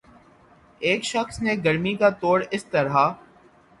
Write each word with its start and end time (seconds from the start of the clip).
ایک 0.81 1.03
شخص 1.05 1.41
نے 1.41 1.55
گرمی 1.65 1.93
کا 1.95 2.09
توڑ 2.21 2.43
اس 2.51 2.65
طرح 2.65 2.97